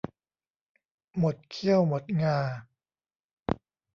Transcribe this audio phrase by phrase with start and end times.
[1.17, 2.37] หมดเขี้ยวหมดงา